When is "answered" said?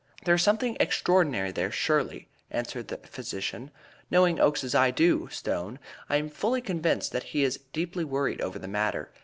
2.49-2.87